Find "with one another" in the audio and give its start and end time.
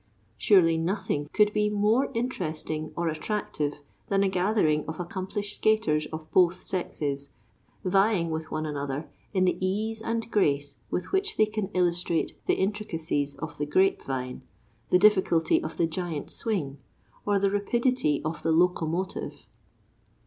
8.31-9.07